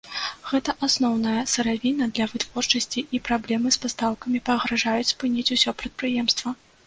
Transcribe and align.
Гэта 0.51 0.71
асноўная 0.85 1.41
сыравіна 1.55 2.07
для 2.19 2.25
вытворчасці 2.31 3.03
і 3.17 3.21
праблемы 3.29 3.75
з 3.75 3.81
пастаўкамі 3.85 4.43
пагражаюць 4.47 5.11
спыніць 5.13 5.51
усё 5.57 5.69
прадпрыемства. 5.83 6.49